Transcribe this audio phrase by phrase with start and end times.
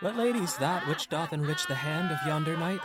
[0.00, 2.78] What lady's that which doth enrich the hand of yonder knight?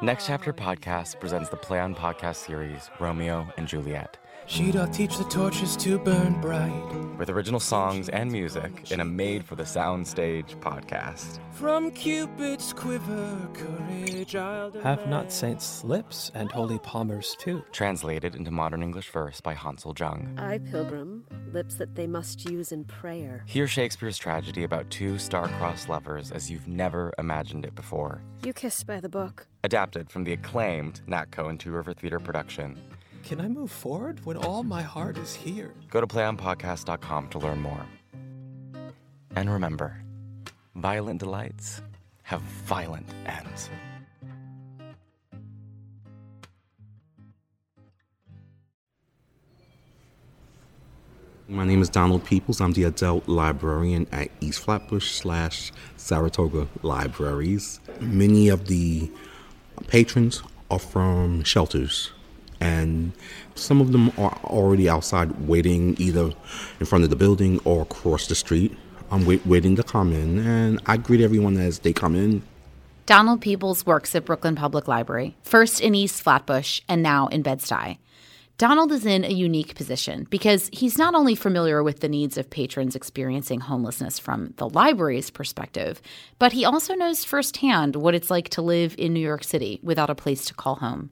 [0.00, 4.16] Next Chapter Podcast presents the Play on Podcast series, Romeo and Juliet.
[4.46, 6.94] She doth teach the torches to burn bright.
[7.18, 11.40] With original songs and music in a made for the soundstage podcast.
[11.52, 17.64] From Cupid's quiver, courage I'll Have not saints lips and holy palmers too?
[17.72, 20.32] Translated into modern English verse by Hansol Jung.
[20.38, 23.42] I, pilgrim, lips that they must use in prayer.
[23.46, 28.22] Hear Shakespeare's tragedy about two star-crossed lovers as you've never imagined it before.
[28.44, 29.48] You kiss by the book.
[29.64, 32.80] Adapted from the acclaimed Nat Cohen Two River Theater production.
[33.28, 35.74] Can I move forward when all my heart is here?
[35.90, 37.84] Go to playonpodcast.com to learn more.
[39.36, 40.02] And remember,
[40.74, 41.82] violent delights
[42.22, 43.68] have violent ends.
[51.48, 52.62] My name is Donald Peoples.
[52.62, 57.80] I'm the adult librarian at East Flatbush slash Saratoga Libraries.
[58.00, 59.10] Many of the
[59.86, 62.12] patrons are from shelters,
[62.60, 63.12] and
[63.54, 66.32] some of them are already outside waiting either
[66.80, 68.76] in front of the building or across the street.
[69.10, 72.42] I'm wait- waiting to come in, and I greet everyone as they come in.
[73.06, 77.96] Donald Peoples works at Brooklyn Public Library, first in East Flatbush and now in Bed-Stuy.
[78.58, 82.50] Donald is in a unique position because he's not only familiar with the needs of
[82.50, 86.02] patrons experiencing homelessness from the library's perspective,
[86.40, 90.10] but he also knows firsthand what it's like to live in New York City without
[90.10, 91.08] a place to call home.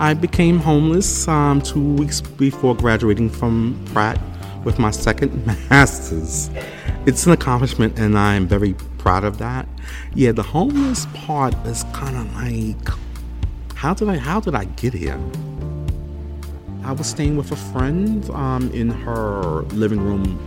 [0.00, 4.20] I became homeless um, two weeks before graduating from Pratt
[4.64, 6.50] with my second master's.
[7.06, 9.68] It's an accomplishment, and I'm very proud of that.
[10.14, 12.88] Yeah, the homeless part is kind of like,
[13.76, 15.20] how did I how did I get here?
[16.82, 20.38] I was staying with a friend um, in her living room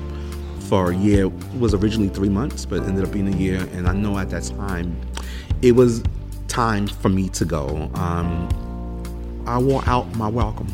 [0.62, 1.28] for a year.
[1.28, 3.66] It was originally three months, but ended up being a year.
[3.72, 5.00] And I know at that time,
[5.62, 6.04] it was
[6.50, 7.90] time for me to go.
[7.96, 8.50] Um,
[9.48, 10.68] I wore out my welcome.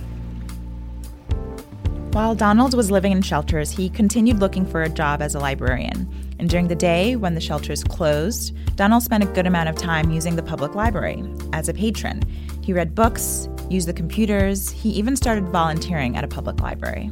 [2.13, 6.07] While Donald was living in shelters, he continued looking for a job as a librarian.
[6.38, 10.11] And during the day, when the shelters closed, Donald spent a good amount of time
[10.11, 11.23] using the public library
[11.53, 12.22] as a patron.
[12.61, 17.11] He read books, used the computers, he even started volunteering at a public library.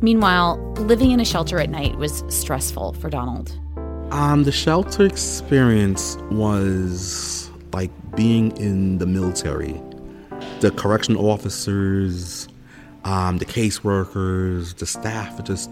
[0.00, 3.58] Meanwhile, living in a shelter at night was stressful for Donald.
[4.10, 9.80] Um, the shelter experience was like being in the military.
[10.60, 12.46] The correction officers,
[13.04, 15.70] um, the caseworkers, the staff are just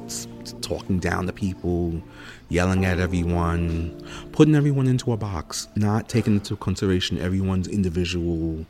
[0.63, 2.03] talking down to people,
[2.49, 8.65] yelling at everyone, putting everyone into a box, not taking into consideration everyone's individual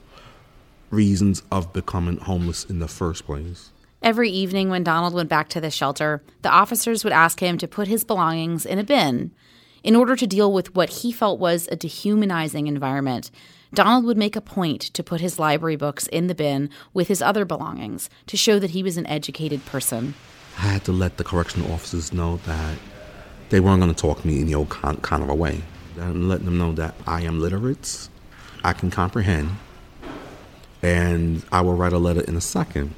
[0.90, 3.70] reasons of becoming homeless in the first place.
[4.02, 7.68] Every evening when Donald went back to the shelter, the officers would ask him to
[7.68, 9.30] put his belongings in a bin.
[9.84, 13.30] In order to deal with what he felt was a dehumanizing environment,
[13.74, 17.20] Donald would make a point to put his library books in the bin with his
[17.20, 20.14] other belongings to show that he was an educated person.
[20.56, 22.78] I had to let the correctional officers know that
[23.50, 25.62] they weren't going to talk to me in the old kind, kind of a way.
[26.00, 28.08] I'm letting them know that I am literate,
[28.64, 29.50] I can comprehend,
[30.82, 32.94] and I will write a letter in a second.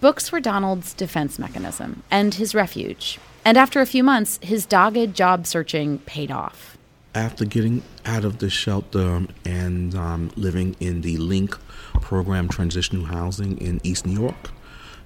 [0.00, 3.18] Books were Donald's defense mechanism and his refuge.
[3.44, 6.75] And after a few months, his dogged job searching paid off.
[7.16, 11.58] After getting out of the shelter and um, living in the LINC
[12.02, 14.50] program transitional housing in East New York,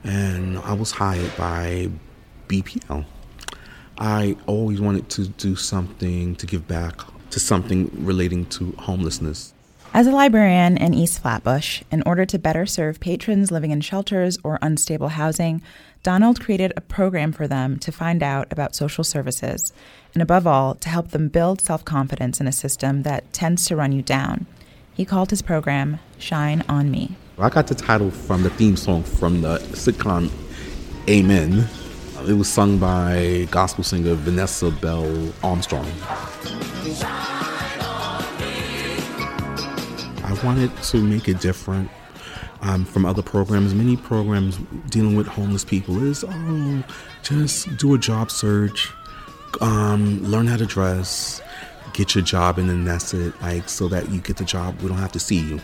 [0.02, 1.88] and I was hired by
[2.48, 3.04] BPL.
[3.96, 7.00] I always wanted to do something to give back
[7.30, 9.54] to something relating to homelessness.
[9.94, 14.36] As a librarian in East Flatbush, in order to better serve patrons living in shelters
[14.42, 15.62] or unstable housing,
[16.02, 19.72] Donald created a program for them to find out about social services,
[20.14, 23.76] and above all, to help them build self confidence in a system that tends to
[23.76, 24.46] run you down.
[24.94, 27.16] He called his program Shine on Me.
[27.38, 30.30] I got the title from the theme song from the sitcom
[31.08, 31.66] Amen.
[32.26, 35.86] It was sung by gospel singer Vanessa Bell Armstrong.
[40.22, 41.90] I wanted to make it different
[42.62, 43.74] um, from other programs.
[43.74, 44.58] Many programs
[44.88, 46.84] dealing with homeless people is, oh,
[47.22, 48.92] just do a job search,
[49.60, 51.40] um, learn how to dress,
[51.92, 53.40] get your job, and then that's it.
[53.42, 55.60] Like, so that you get the job, we don't have to see you.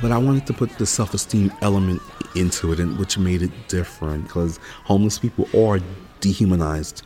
[0.00, 2.00] But I wanted to put the self esteem element
[2.36, 5.80] into it, and which made it different because homeless people are
[6.20, 7.02] dehumanized,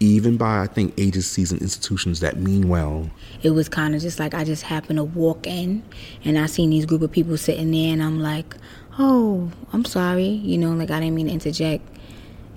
[0.00, 3.10] even by I think agencies and institutions that mean well.
[3.42, 5.82] It was kind of just like I just happened to walk in,
[6.24, 8.56] and I seen these group of people sitting there, and I'm like,
[8.98, 11.88] "Oh, I'm sorry," you know, like I didn't mean to interject,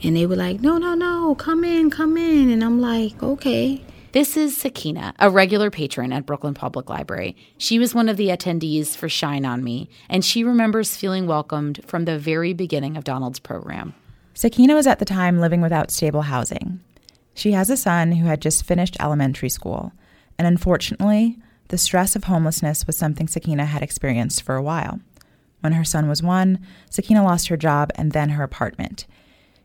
[0.03, 3.81] and they were like, "No, no, no, come in, come in," and I'm like, "Okay."
[4.12, 7.35] This is Sakina, a regular patron at Brooklyn Public Library.
[7.59, 11.81] She was one of the attendees for Shine on Me, and she remembers feeling welcomed
[11.85, 13.94] from the very beginning of Donald's program.
[14.33, 16.80] Sakina was at the time living without stable housing.
[17.39, 19.94] She has a son who had just finished elementary school,
[20.38, 21.39] and unfortunately,
[21.69, 25.00] the stress of homelessness was something Sakina had experienced for a while.
[25.62, 26.59] When her son was one,
[26.89, 29.07] Sakina lost her job and then her apartment.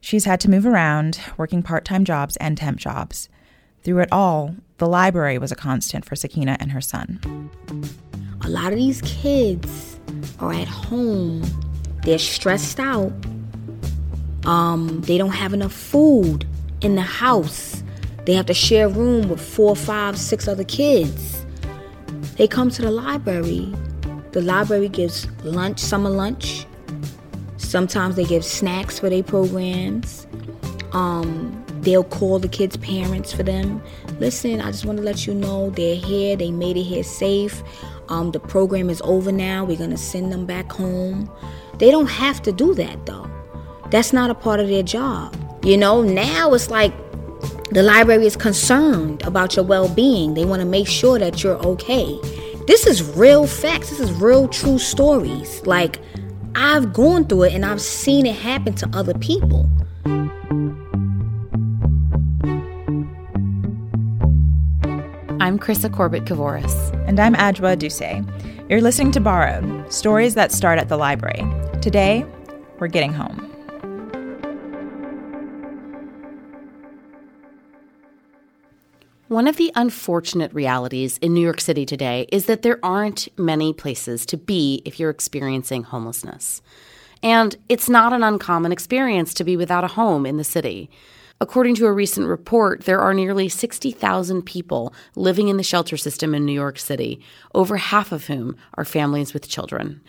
[0.00, 3.28] She's had to move around, working part time jobs and temp jobs.
[3.82, 7.50] Through it all, the library was a constant for Sakina and her son.
[8.42, 9.98] A lot of these kids
[10.38, 11.42] are at home,
[12.04, 13.12] they're stressed out,
[14.44, 16.46] um, they don't have enough food
[16.80, 17.82] in the house.
[18.24, 21.44] They have to share a room with four, five, six other kids.
[22.36, 23.72] They come to the library.
[24.32, 26.66] The library gives lunch, summer lunch.
[27.56, 30.26] Sometimes they give snacks for their programs.
[30.92, 33.82] Um, They'll call the kids' parents for them.
[34.18, 36.34] Listen, I just want to let you know they're here.
[36.34, 37.62] They made it here safe.
[38.08, 39.66] Um, the program is over now.
[39.66, 41.30] We're going to send them back home.
[41.78, 43.30] They don't have to do that, though.
[43.90, 45.36] That's not a part of their job.
[45.64, 46.92] You know, now it's like
[47.70, 50.34] the library is concerned about your well being.
[50.34, 52.20] They want to make sure that you're okay.
[52.66, 53.88] This is real facts.
[53.88, 55.66] This is real true stories.
[55.66, 56.00] Like,
[56.54, 59.70] I've gone through it and I've seen it happen to other people.
[65.40, 66.92] I'm Krista Corbett Kavoris.
[67.08, 68.02] And I'm Adjoa Duse.
[68.68, 71.42] You're listening to Borrowed Stories that Start at the Library.
[71.80, 72.26] Today,
[72.78, 73.53] we're getting home.
[79.28, 83.72] One of the unfortunate realities in New York City today is that there aren't many
[83.72, 86.60] places to be if you're experiencing homelessness.
[87.22, 90.90] And it's not an uncommon experience to be without a home in the city.
[91.40, 96.34] According to a recent report, there are nearly 60,000 people living in the shelter system
[96.34, 97.18] in New York City,
[97.54, 100.02] over half of whom are families with children.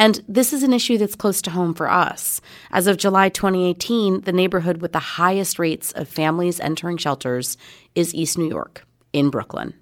[0.00, 2.40] And this is an issue that's close to home for us.
[2.70, 7.58] As of July 2018, the neighborhood with the highest rates of families entering shelters
[7.94, 9.74] is East New York, in Brooklyn.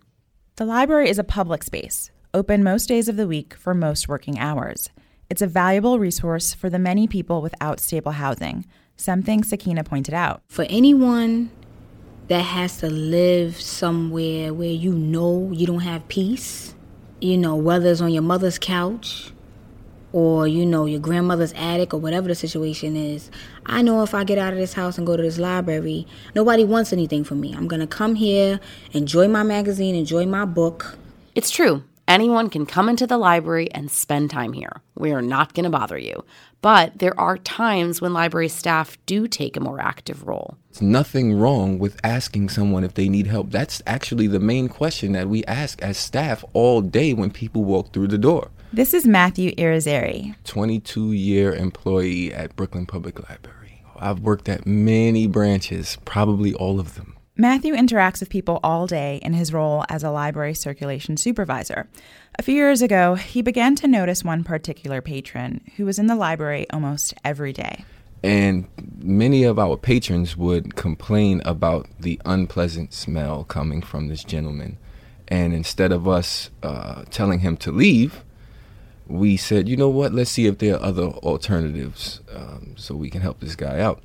[0.57, 4.41] The library is a public space, open most days of the week for most working
[4.41, 4.91] hours.
[5.31, 8.67] It's a valuable resource for the many people without stable housing,
[8.97, 10.43] something Sakina pointed out.
[10.49, 11.49] For anyone
[12.27, 16.75] that has to live somewhere where you know you don't have peace,
[17.21, 19.33] you know, whether it's on your mother's couch
[20.13, 23.31] or, you know, your grandmother's attic or whatever the situation is,
[23.67, 26.65] I know if I get out of this house and go to this library, nobody
[26.65, 27.55] wants anything from me.
[27.55, 28.61] I'm going to come here,
[28.93, 30.97] enjoy my magazine, enjoy my book.
[31.35, 31.85] It's true.
[32.09, 34.81] Anyone can come into the library and spend time here.
[34.95, 36.25] We are not going to bother you.
[36.63, 40.57] But there are times when library staff do take a more active role.
[40.71, 43.51] There's nothing wrong with asking someone if they need help.
[43.51, 47.93] That's actually the main question that we ask as staff all day when people walk
[47.93, 48.51] through the door.
[48.71, 53.83] This is Matthew Irizarry, 22 year employee at Brooklyn Public Library.
[53.97, 57.17] I've worked at many branches, probably all of them.
[57.35, 61.89] Matthew interacts with people all day in his role as a library circulation supervisor.
[62.39, 66.15] A few years ago, he began to notice one particular patron who was in the
[66.15, 67.87] library almost every day.
[68.23, 68.69] And
[68.99, 74.77] many of our patrons would complain about the unpleasant smell coming from this gentleman.
[75.27, 78.25] And instead of us uh, telling him to leave,
[79.09, 83.11] we said, you know what, let's see if there are other alternatives um, so we
[83.11, 84.03] can help this guy out.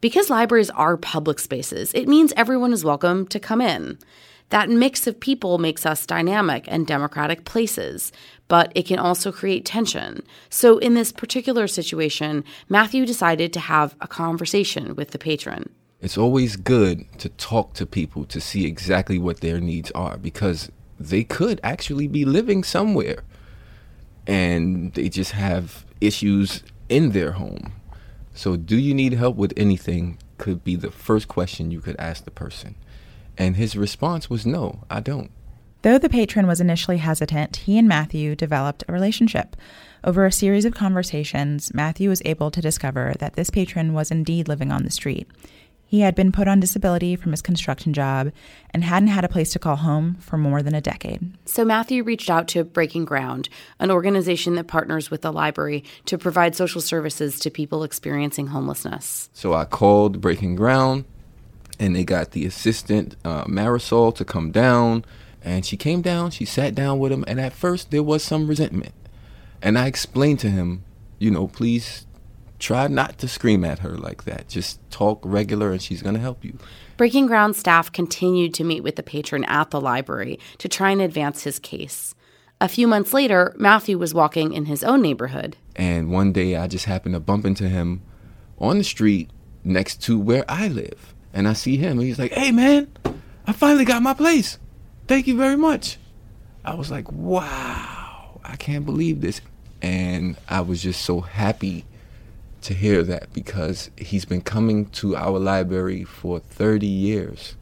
[0.00, 3.98] Because libraries are public spaces, it means everyone is welcome to come in.
[4.50, 8.12] That mix of people makes us dynamic and democratic places,
[8.46, 10.22] but it can also create tension.
[10.50, 15.70] So, in this particular situation, Matthew decided to have a conversation with the patron.
[16.00, 20.70] It's always good to talk to people to see exactly what their needs are because
[21.00, 23.24] they could actually be living somewhere
[24.26, 27.72] and they just have issues in their home
[28.36, 30.18] so, do you need help with anything?
[30.36, 32.74] Could be the first question you could ask the person.
[33.38, 35.30] And his response was, No, I don't.
[35.80, 39.56] Though the patron was initially hesitant, he and Matthew developed a relationship.
[40.04, 44.48] Over a series of conversations, Matthew was able to discover that this patron was indeed
[44.48, 45.26] living on the street.
[45.86, 48.32] He had been put on disability from his construction job
[48.70, 51.32] and hadn't had a place to call home for more than a decade.
[51.46, 56.18] So Matthew reached out to Breaking Ground, an organization that partners with the library to
[56.18, 59.30] provide social services to people experiencing homelessness.
[59.32, 61.04] So I called Breaking Ground,
[61.78, 65.04] and they got the assistant, uh, Marisol, to come down.
[65.42, 68.48] And she came down, she sat down with him, and at first there was some
[68.48, 68.92] resentment.
[69.62, 70.82] And I explained to him,
[71.18, 72.05] you know, please
[72.58, 74.48] try not to scream at her like that.
[74.48, 76.58] Just talk regular and she's going to help you.
[76.96, 81.00] Breaking Ground staff continued to meet with the patron at the library to try and
[81.00, 82.14] advance his case.
[82.58, 85.58] A few months later, Matthew was walking in his own neighborhood.
[85.74, 88.00] And one day I just happened to bump into him
[88.58, 89.30] on the street
[89.62, 91.14] next to where I live.
[91.34, 92.88] And I see him and he's like, hey man,
[93.46, 94.58] I finally got my place.
[95.06, 95.98] Thank you very much.
[96.64, 99.42] I was like, wow, I can't believe this.
[99.82, 101.84] And I was just so happy
[102.62, 107.56] to hear that because he's been coming to our library for 30 years.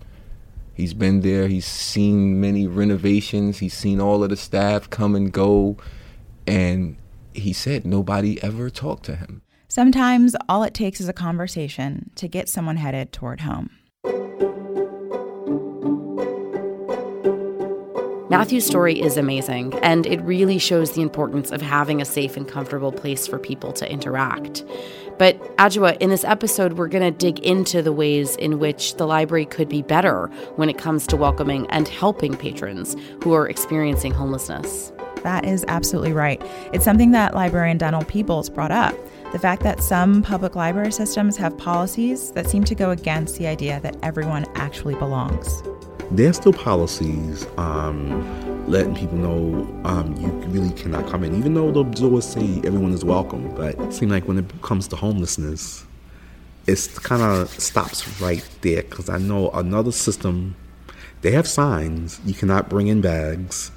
[0.75, 5.33] He's been there, he's seen many renovations, he's seen all of the staff come and
[5.33, 5.77] go,
[6.47, 6.97] and
[7.33, 9.43] he said nobody ever talked to him.
[9.69, 13.71] Sometimes all it takes is a conversation to get someone headed toward home.
[18.35, 22.49] Matthew's story is amazing, and it really shows the importance of having a safe and
[22.49, 24.65] comfortable place for people to interact.
[25.19, 29.07] But, Adjoa, in this episode, we're going to dig into the ways in which the
[29.07, 30.27] library could be better
[30.57, 34.93] when it comes to welcoming and helping patrons who are experiencing homelessness.
[35.23, 36.43] That is absolutely right.
[36.73, 38.97] It's something that librarian Donald Peebles brought up
[39.31, 43.47] the fact that some public library systems have policies that seem to go against the
[43.47, 45.63] idea that everyone actually belongs
[46.11, 51.71] there's still policies um, letting people know um, you really cannot come in, even though
[51.71, 53.55] the doors say everyone is welcome.
[53.55, 55.85] But it seems like when it comes to homelessness,
[56.67, 60.57] it kind of stops right there because I know another system,
[61.23, 62.21] they have signs.
[62.25, 63.71] You cannot bring in bags.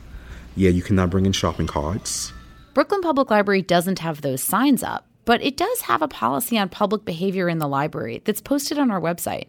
[0.55, 2.31] Yeah, you cannot bring in shopping carts.
[2.74, 6.69] Brooklyn Public Library doesn't have those signs up, but it does have a policy on
[6.69, 9.48] public behavior in the library that's posted on our website.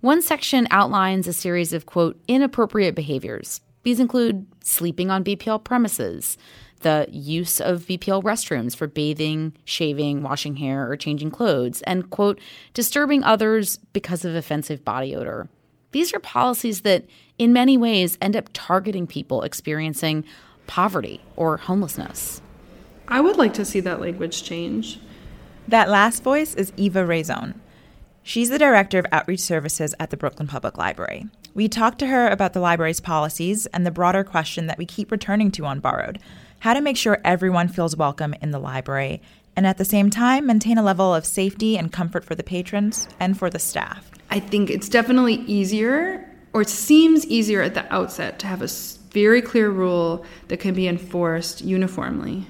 [0.00, 3.60] One section outlines a series of, quote, inappropriate behaviors.
[3.82, 6.38] These include sleeping on BPL premises,
[6.80, 12.40] the use of BPL restrooms for bathing, shaving, washing hair, or changing clothes, and, quote,
[12.72, 15.50] disturbing others because of offensive body odor.
[15.92, 17.04] These are policies that,
[17.36, 20.24] in many ways, end up targeting people experiencing
[20.66, 22.40] poverty or homelessness.
[23.06, 24.98] I would like to see that language change.
[25.68, 27.60] That last voice is Eva Raison.
[28.22, 31.26] She's the director of outreach services at the Brooklyn Public Library.
[31.54, 35.10] We talked to her about the library's policies and the broader question that we keep
[35.10, 36.20] returning to on Borrowed
[36.60, 39.20] how to make sure everyone feels welcome in the library
[39.56, 43.08] and at the same time maintain a level of safety and comfort for the patrons
[43.18, 44.10] and for the staff.
[44.30, 48.68] I think it's definitely easier, or it seems easier at the outset, to have a
[49.10, 52.46] very clear rule that can be enforced uniformly.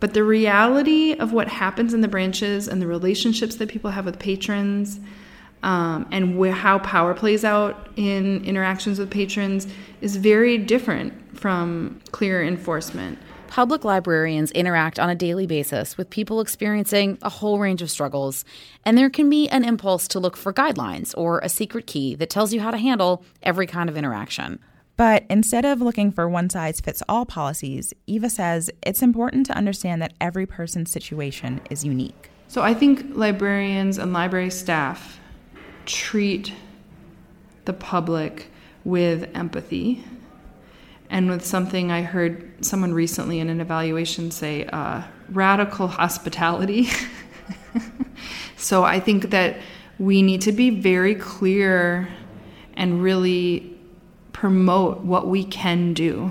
[0.00, 4.06] But the reality of what happens in the branches and the relationships that people have
[4.06, 4.98] with patrons
[5.62, 9.66] um, and wh- how power plays out in interactions with patrons
[10.00, 13.18] is very different from clear enforcement.
[13.48, 18.44] Public librarians interact on a daily basis with people experiencing a whole range of struggles,
[18.84, 22.30] and there can be an impulse to look for guidelines or a secret key that
[22.30, 24.60] tells you how to handle every kind of interaction.
[25.00, 29.56] But instead of looking for one size fits all policies, Eva says it's important to
[29.56, 32.28] understand that every person's situation is unique.
[32.48, 35.18] So I think librarians and library staff
[35.86, 36.52] treat
[37.64, 38.48] the public
[38.84, 40.04] with empathy
[41.08, 46.88] and with something I heard someone recently in an evaluation say uh, radical hospitality.
[48.58, 49.60] so I think that
[49.98, 52.06] we need to be very clear
[52.74, 53.79] and really
[54.32, 56.30] promote what we can do.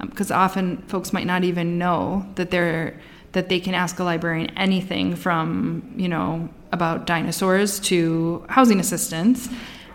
[0.00, 2.98] Because um, often folks might not even know that they're
[3.32, 9.48] that they can ask a librarian anything from you know about dinosaurs to housing assistance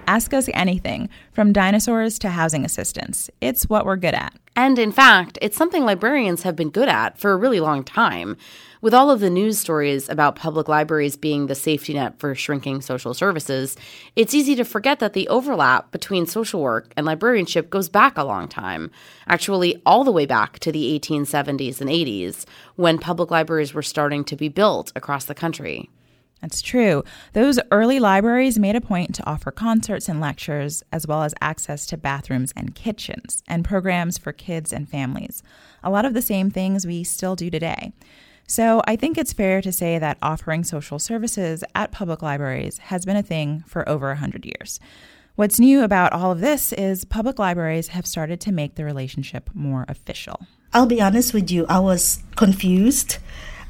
[0.07, 4.33] ask us anything from dinosaurs to housing assistance it's what we're good at.
[4.55, 8.37] And in fact it's something librarians have been good at for a really long time
[8.83, 12.81] with all of the news stories about public libraries being the safety net for shrinking
[12.81, 13.77] social services,
[14.17, 18.25] it's easy to forget that the overlap between social work and librarianship goes back a
[18.25, 18.91] long time.
[19.25, 22.43] Actually, all the way back to the 1870s and 80s,
[22.75, 25.89] when public libraries were starting to be built across the country.
[26.41, 27.05] That's true.
[27.31, 31.85] Those early libraries made a point to offer concerts and lectures, as well as access
[31.85, 35.41] to bathrooms and kitchens, and programs for kids and families.
[35.81, 37.93] A lot of the same things we still do today.
[38.47, 43.05] So I think it's fair to say that offering social services at public libraries has
[43.05, 44.79] been a thing for over 100 years.
[45.35, 49.49] What's new about all of this is public libraries have started to make the relationship
[49.53, 50.45] more official.
[50.73, 53.17] I'll be honest with you, I was confused.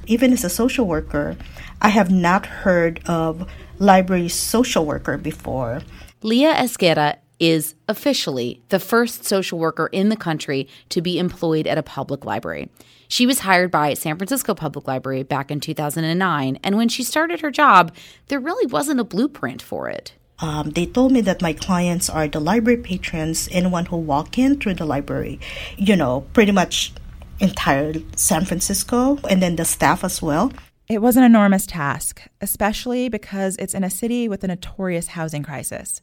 [0.06, 1.38] Even as a social worker,
[1.82, 3.50] I have not heard of
[3.80, 5.82] library social worker before.
[6.22, 11.78] Leah Esguerra is officially the first social worker in the country to be employed at
[11.78, 12.70] a public library.
[13.14, 17.42] She was hired by San Francisco Public Library back in 2009, and when she started
[17.42, 17.94] her job,
[18.26, 20.14] there really wasn't a blueprint for it.
[20.40, 24.60] Um, they told me that my clients are the library patrons, anyone who walk in
[24.60, 25.40] through the library,
[25.78, 26.92] you know, pretty much
[27.40, 30.52] entire San Francisco, and then the staff as well.
[30.88, 35.44] It was an enormous task, especially because it's in a city with a notorious housing
[35.44, 36.02] crisis.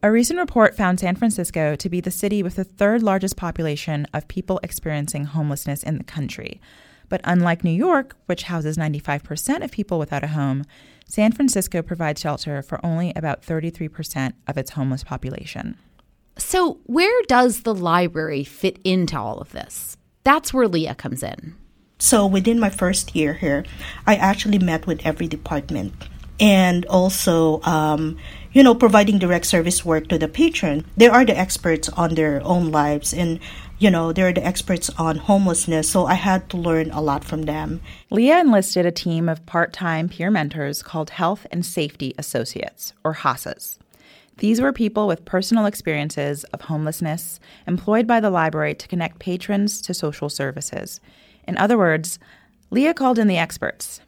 [0.00, 4.06] A recent report found San Francisco to be the city with the third largest population
[4.14, 6.60] of people experiencing homelessness in the country.
[7.08, 10.64] But unlike New York, which houses 95% of people without a home,
[11.08, 15.76] San Francisco provides shelter for only about 33% of its homeless population.
[16.36, 19.96] So, where does the library fit into all of this?
[20.22, 21.56] That's where Leah comes in.
[21.98, 23.64] So, within my first year here,
[24.06, 25.92] I actually met with every department
[26.40, 28.16] and also, um,
[28.52, 30.84] you know, providing direct service work to the patron.
[30.96, 33.40] They are the experts on their own lives and
[33.80, 37.42] you know, they're the experts on homelessness, so I had to learn a lot from
[37.42, 37.80] them.
[38.10, 43.14] Leah enlisted a team of part time peer mentors called Health and Safety Associates, or
[43.14, 43.78] HASAs.
[44.38, 49.80] These were people with personal experiences of homelessness employed by the library to connect patrons
[49.82, 51.00] to social services.
[51.46, 52.18] In other words,
[52.70, 54.00] Leah called in the experts.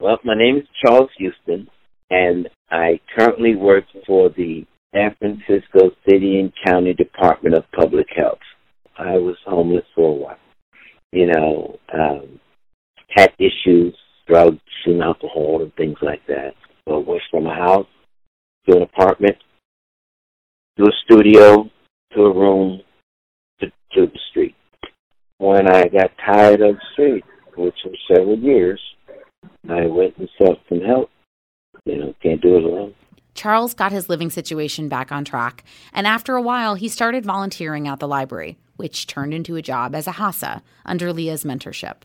[0.00, 1.68] Well, my name is Charles Houston,
[2.14, 8.38] and I currently work for the San Francisco City and County Department of Public Health.
[8.96, 10.38] I was homeless for a while.
[11.10, 12.40] You know, um,
[13.08, 13.96] had issues,
[14.28, 16.52] drugs and alcohol and things like that.
[16.86, 17.86] So I went from a house
[18.68, 19.36] to an apartment,
[20.78, 21.68] to a studio,
[22.14, 22.80] to a room,
[23.60, 24.54] to, to the street.
[25.38, 27.24] When I got tired of the street,
[27.56, 28.80] which was several years,
[29.68, 31.10] I went and sought some help.
[31.84, 32.94] You know, can't do it alone.
[33.34, 37.88] Charles got his living situation back on track, and after a while, he started volunteering
[37.88, 41.98] at the library which turned into a job as a Hasa under Leah's mentorship.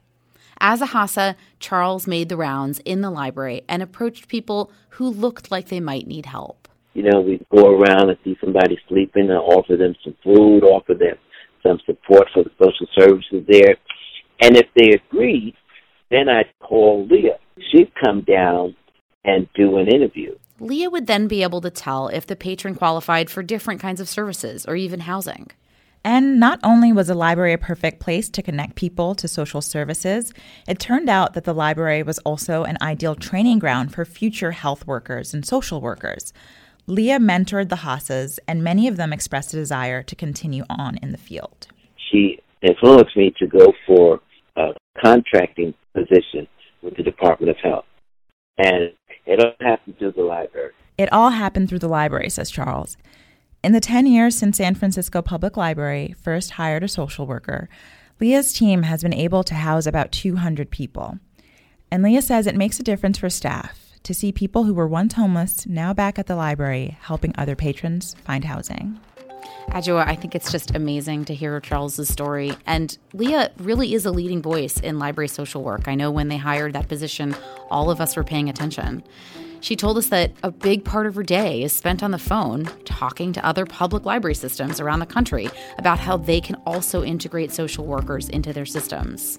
[0.59, 5.51] As a Hasa, Charles made the rounds in the library and approached people who looked
[5.51, 6.67] like they might need help.
[6.93, 10.93] You know, we'd go around and see somebody sleeping and offer them some food, offer
[10.93, 11.17] them
[11.63, 13.77] some support for the social services there.
[14.41, 15.55] And if they agreed,
[16.11, 17.37] then I'd call Leah.
[17.71, 18.75] She'd come down
[19.23, 20.35] and do an interview.
[20.59, 24.09] Leah would then be able to tell if the patron qualified for different kinds of
[24.09, 25.49] services or even housing.
[26.03, 30.33] And not only was the library a perfect place to connect people to social services,
[30.67, 34.87] it turned out that the library was also an ideal training ground for future health
[34.87, 36.31] workers and social workers.
[36.87, 41.11] Leah mentored the Hasas, and many of them expressed a desire to continue on in
[41.11, 41.67] the field.
[42.09, 44.21] She influenced me to go for
[44.55, 44.69] a
[45.03, 46.47] contracting position
[46.81, 47.85] with the Department of Health.
[48.59, 48.91] And
[49.25, 50.71] it all happened through the library.
[50.97, 52.97] It all happened through the library, says Charles.
[53.63, 57.69] In the 10 years since San Francisco Public Library first hired a social worker,
[58.19, 61.19] Leah's team has been able to house about 200 people.
[61.89, 65.13] And Leah says it makes a difference for staff to see people who were once
[65.13, 68.99] homeless now back at the library helping other patrons find housing.
[69.69, 72.53] Adjoa, I think it's just amazing to hear Charles's story.
[72.65, 75.87] And Leah really is a leading voice in library social work.
[75.87, 77.35] I know when they hired that position,
[77.69, 79.03] all of us were paying attention.
[79.61, 82.69] She told us that a big part of her day is spent on the phone
[82.85, 87.51] talking to other public library systems around the country about how they can also integrate
[87.51, 89.37] social workers into their systems.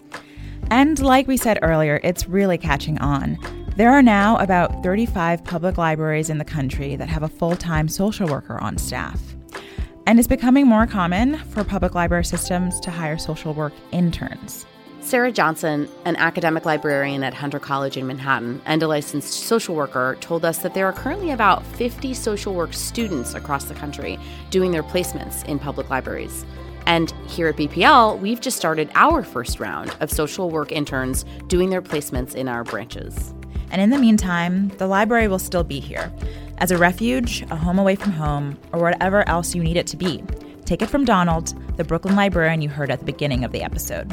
[0.71, 3.39] And like we said earlier, it's really catching on.
[3.77, 7.89] There are now about 35 public libraries in the country that have a full time
[7.89, 9.30] social worker on staff.
[10.07, 14.67] And it's becoming more common for public library systems to hire social work interns.
[15.03, 20.17] Sarah Johnson, an academic librarian at Hunter College in Manhattan and a licensed social worker,
[20.21, 24.19] told us that there are currently about 50 social work students across the country
[24.51, 26.45] doing their placements in public libraries.
[26.87, 31.71] And here at BPL, we've just started our first round of social work interns doing
[31.71, 33.33] their placements in our branches.
[33.71, 36.13] And in the meantime, the library will still be here
[36.61, 39.97] as a refuge, a home away from home, or whatever else you need it to
[39.97, 40.23] be.
[40.67, 44.13] Take it from Donald, the Brooklyn librarian you heard at the beginning of the episode.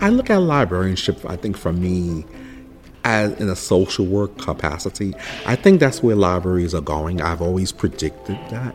[0.00, 2.24] I look at librarianship, I think for me,
[3.04, 5.14] as in a social work capacity.
[5.46, 7.20] I think that's where libraries are going.
[7.20, 8.74] I've always predicted that.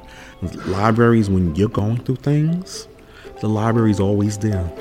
[0.67, 2.87] Libraries, when you're going through things,
[3.41, 4.71] the library's always there.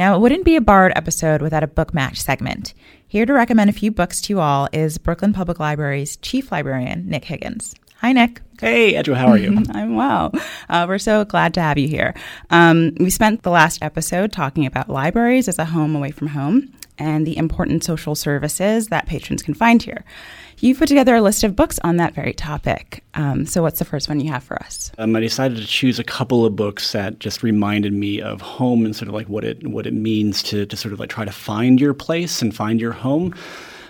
[0.00, 2.72] Now, it wouldn't be a Borrowed episode without a book match segment.
[3.06, 7.06] Here to recommend a few books to you all is Brooklyn Public Library's Chief Librarian,
[7.06, 7.74] Nick Higgins.
[7.96, 8.40] Hi, Nick.
[8.58, 9.62] Hey, Adjoa, how are you?
[9.72, 10.32] I'm well.
[10.70, 12.14] Uh, we're so glad to have you here.
[12.48, 16.72] Um, we spent the last episode talking about libraries as a home away from home.
[16.96, 20.02] and the important social services that patrons can find here.
[20.60, 23.02] You've put together a list of books on that very topic.
[23.14, 24.92] Um, so, what's the first one you have for us?
[24.98, 28.84] Um, I decided to choose a couple of books that just reminded me of home
[28.84, 31.24] and sort of like what it what it means to to sort of like try
[31.24, 33.34] to find your place and find your home.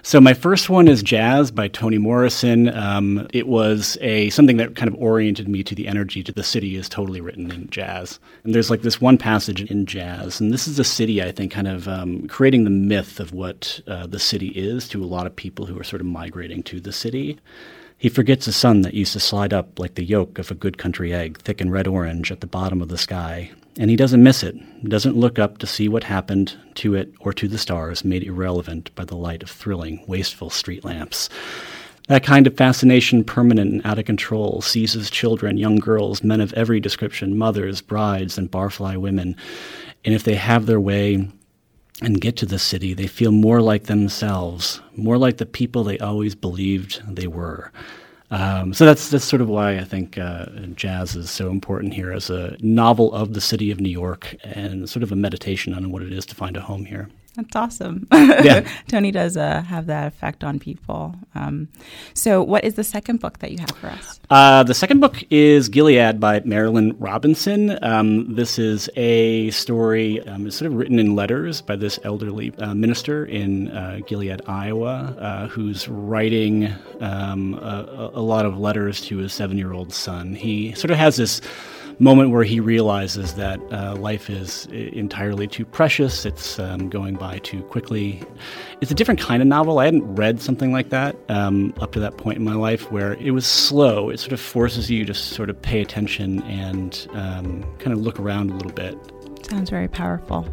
[0.02, 2.74] So my first one is Jazz by Toni Morrison.
[2.74, 6.42] Um, it was a something that kind of oriented me to the energy to the
[6.42, 8.18] city is totally written in jazz.
[8.42, 11.52] And there's like this one passage in jazz, and this is a city I think
[11.52, 15.26] kind of um, creating the myth of what uh, the city is to a lot
[15.26, 17.38] of people who are sort of migrating to the city.
[17.98, 20.78] He forgets the sun that used to slide up like the yolk of a good
[20.78, 23.50] country egg, thick and red orange at the bottom of the sky.
[23.78, 24.56] And he doesn't miss it,
[24.88, 28.94] doesn't look up to see what happened to it or to the stars, made irrelevant
[28.94, 31.28] by the light of thrilling, wasteful street lamps.
[32.08, 36.52] That kind of fascination, permanent and out of control, seizes children, young girls, men of
[36.54, 39.36] every description, mothers, brides, and barfly women.
[40.04, 41.28] And if they have their way,
[42.02, 45.98] and get to the city, they feel more like themselves, more like the people they
[45.98, 47.70] always believed they were.
[48.30, 52.12] Um, so that's that's sort of why I think uh, jazz is so important here
[52.12, 55.90] as a novel of the city of New York and sort of a meditation on
[55.90, 57.08] what it is to find a home here.
[57.36, 58.08] That's awesome.
[58.12, 58.68] Yeah.
[58.88, 61.14] Toni does uh, have that effect on people.
[61.34, 61.68] Um,
[62.12, 64.20] so, what is the second book that you have for us?
[64.30, 67.78] Uh, the second book is Gilead by Marilynne Robinson.
[67.82, 72.52] Um, this is a story, um, it's sort of written in letters by this elderly
[72.58, 79.00] uh, minister in uh, Gilead, Iowa, uh, who's writing um, a, a lot of letters
[79.02, 80.34] to his seven year old son.
[80.34, 81.40] He sort of has this
[82.00, 86.24] moment where he realizes that uh, life is entirely too precious.
[86.24, 88.22] It's um, going by too quickly.
[88.80, 89.78] It's a different kind of novel.
[89.78, 93.14] I hadn't read something like that um, up to that point in my life where
[93.14, 94.08] it was slow.
[94.08, 98.18] It sort of forces you to sort of pay attention and um, kind of look
[98.18, 98.96] around a little bit.
[99.42, 100.48] Sounds very powerful.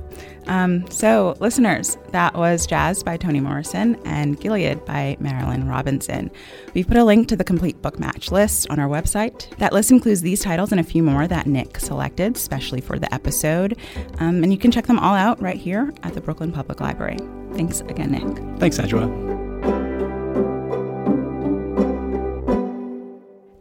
[0.47, 6.31] Um, so, listeners, that was Jazz by Toni Morrison and Gilead by Marilynne Robinson.
[6.73, 9.55] We've put a link to the complete book match list on our website.
[9.57, 13.13] That list includes these titles and a few more that Nick selected, especially for the
[13.13, 13.77] episode.
[14.19, 17.17] Um, and you can check them all out right here at the Brooklyn Public Library.
[17.53, 18.59] Thanks again, Nick.
[18.59, 19.37] Thanks, Adjoa.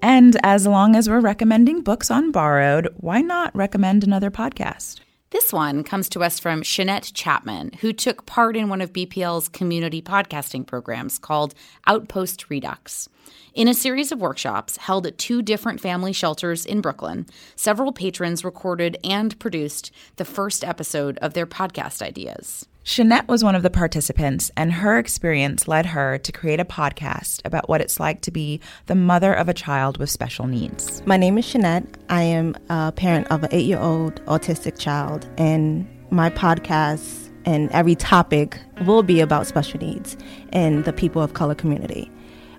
[0.03, 5.01] And as long as we're recommending books on Borrowed, why not recommend another podcast?
[5.31, 9.49] This one comes to us from Shanette Chapman, who took part in one of BPL's
[9.49, 11.53] community podcasting programs called
[11.89, 13.09] Outpost Redux.
[13.53, 18.45] In a series of workshops held at two different family shelters in Brooklyn, several patrons
[18.45, 22.69] recorded and produced the first episode of their podcast ideas.
[22.87, 27.45] Shanette was one of the participants, and her experience led her to create a podcast
[27.45, 31.05] about what it's like to be the mother of a child with special needs.
[31.05, 31.85] My name is Shanette.
[32.09, 37.69] I am a parent of an eight year old autistic child, and my podcast and
[37.73, 40.17] every topic will be about special needs
[40.53, 42.09] and the people of color community.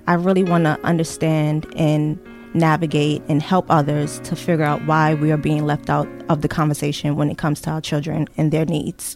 [0.07, 2.19] I really want to understand and
[2.53, 6.49] navigate and help others to figure out why we are being left out of the
[6.49, 9.15] conversation when it comes to our children and their needs.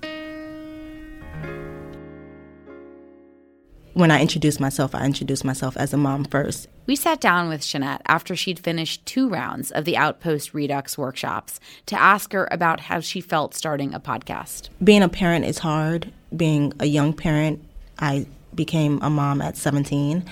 [3.94, 6.68] When I introduce myself, I introduce myself as a mom first.
[6.88, 11.60] We sat down with Shanette after she'd finished two rounds of the Outpost Redux workshops
[11.88, 14.70] to ask her about how she felt starting a podcast.
[14.84, 16.12] Being a parent is hard.
[16.36, 17.64] Being a young parent,
[18.00, 18.26] I
[18.56, 20.26] became a mom at 17.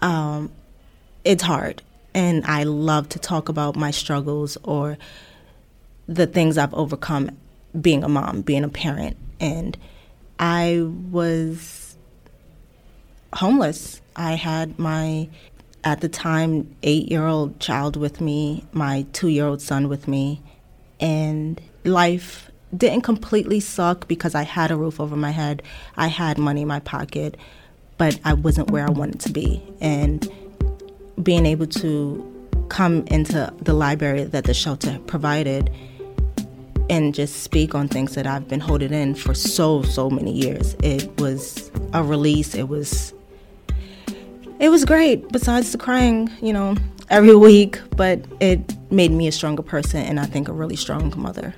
[0.00, 0.50] Um,
[1.24, 1.82] it's hard.
[2.14, 4.98] And I love to talk about my struggles or
[6.06, 7.30] the things I've overcome
[7.80, 9.16] being a mom, being a parent.
[9.40, 9.78] And
[10.38, 11.81] I was
[13.34, 14.00] homeless.
[14.16, 15.28] I had my,
[15.84, 20.08] at the time, eight year old child with me, my two year old son with
[20.08, 20.42] me,
[21.00, 25.62] and life didn't completely suck because I had a roof over my head,
[25.96, 27.36] I had money in my pocket,
[27.98, 29.62] but I wasn't where I wanted to be.
[29.80, 30.30] And
[31.22, 32.28] being able to
[32.68, 35.70] come into the library that the shelter provided
[36.88, 40.74] and just speak on things that I've been holding in for so, so many years.
[40.82, 42.54] It was a release.
[42.54, 43.12] It was
[44.62, 46.76] it was great, besides the crying, you know,
[47.10, 48.60] every week, but it
[48.92, 51.52] made me a stronger person and I think a really strong mother.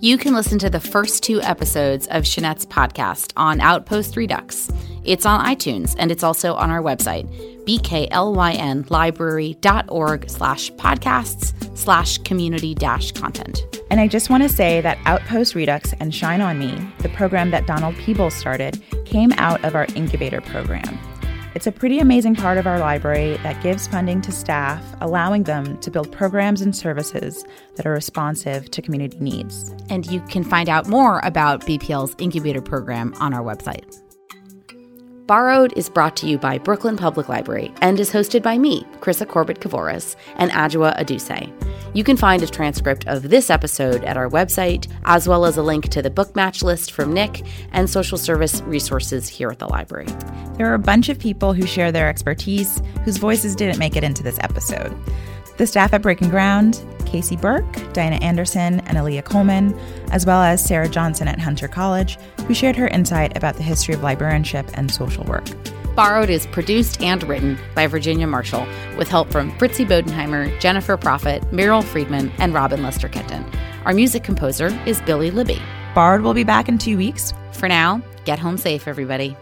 [0.00, 4.70] You can listen to the first two episodes of Shanette's podcast on Outpost Redux.
[5.04, 7.28] It's on iTunes and it's also on our website,
[7.66, 13.62] bklynlibrary.org slash podcasts slash community dash content.
[13.90, 17.50] And I just want to say that Outpost Redux and Shine On Me, the program
[17.50, 20.98] that Donald Peebles started, came out of our incubator program.
[21.56, 25.78] It's a pretty amazing part of our library that gives funding to staff, allowing them
[25.78, 29.74] to build programs and services that are responsive to community needs.
[29.88, 34.02] And you can find out more about BPL's incubator program on our website.
[35.26, 39.26] Borrowed is brought to you by Brooklyn Public Library and is hosted by me, Krista
[39.26, 41.52] Corbett Kavoris, and Adjoa Aduse.
[41.94, 45.64] You can find a transcript of this episode at our website, as well as a
[45.64, 49.66] link to the book match list from Nick and social service resources here at the
[49.66, 50.06] library.
[50.58, 54.04] There are a bunch of people who share their expertise whose voices didn't make it
[54.04, 54.96] into this episode.
[55.56, 56.80] The staff at Breaking Ground,
[57.16, 59.74] Casey Burke, Diana Anderson, and Aaliyah Coleman,
[60.10, 63.94] as well as Sarah Johnson at Hunter College, who shared her insight about the history
[63.94, 65.46] of librarianship and social work.
[65.94, 68.66] Borrowed is produced and written by Virginia Marshall,
[68.98, 73.46] with help from Fritzi Bodenheimer, Jennifer Profit, Meryl Friedman, and Robin Lester Kenton.
[73.86, 75.62] Our music composer is Billy Libby.
[75.94, 77.32] Borrowed will be back in two weeks.
[77.52, 79.34] For now, get home safe, everybody.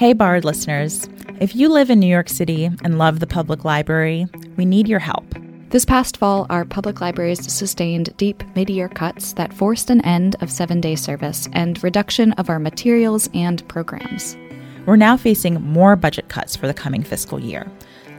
[0.00, 1.10] Hey, Borrowed listeners.
[1.40, 4.24] If you live in New York City and love the public library,
[4.56, 5.26] we need your help.
[5.68, 10.36] This past fall, our public libraries sustained deep mid year cuts that forced an end
[10.40, 14.38] of seven day service and reduction of our materials and programs.
[14.86, 17.70] We're now facing more budget cuts for the coming fiscal year.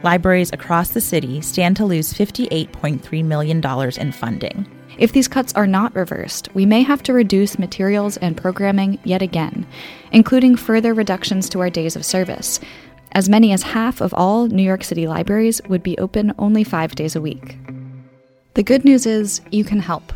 [0.04, 3.60] Libraries across the city stand to lose $58.3 million
[3.98, 4.68] in funding.
[4.98, 9.22] If these cuts are not reversed, we may have to reduce materials and programming yet
[9.22, 9.66] again,
[10.12, 12.60] including further reductions to our days of service.
[13.12, 16.94] As many as half of all New York City libraries would be open only five
[16.94, 17.58] days a week.
[18.54, 20.12] The good news is you can help.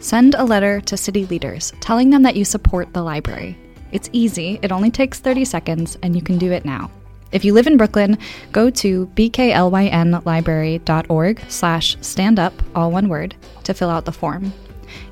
[0.00, 3.58] Send a letter to city leaders telling them that you support the library.
[3.90, 6.90] It's easy, it only takes 30 seconds, and you can do it now.
[7.32, 8.16] If you live in Brooklyn,
[8.52, 14.52] go to bklynlibrary.org slash stand up, all one word, to fill out the form.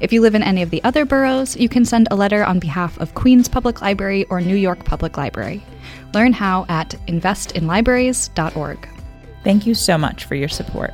[0.00, 2.58] If you live in any of the other boroughs, you can send a letter on
[2.58, 5.62] behalf of Queens Public Library or New York Public Library.
[6.14, 8.88] Learn how at investinlibraries.org.
[9.44, 10.92] Thank you so much for your support.